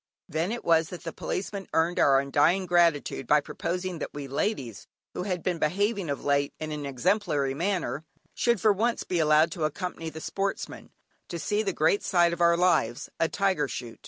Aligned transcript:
Then 0.27 0.51
it 0.51 0.65
was 0.65 0.89
that 0.89 1.03
the 1.03 1.13
Policeman 1.13 1.67
earned 1.75 1.99
our 1.99 2.19
undying 2.19 2.65
gratitude 2.65 3.27
by 3.27 3.39
proposing 3.39 3.99
that 3.99 4.15
we 4.15 4.27
ladies, 4.27 4.87
who 5.13 5.21
had 5.21 5.43
been 5.43 5.59
behaving 5.59 6.09
of 6.09 6.25
late 6.25 6.55
in 6.59 6.71
an 6.71 6.87
exemplary 6.87 7.53
manner, 7.53 8.03
should, 8.33 8.59
for 8.59 8.73
once, 8.73 9.03
be 9.03 9.19
allowed 9.19 9.51
to 9.51 9.63
accompany 9.63 10.09
the 10.09 10.19
Sportsmen, 10.19 10.89
to 11.27 11.37
see 11.37 11.61
the 11.61 11.71
great 11.71 12.01
sight 12.01 12.33
of 12.33 12.41
our 12.41 12.57
lives, 12.57 13.11
a 13.19 13.29
tiger 13.29 13.67
shoot. 13.67 13.99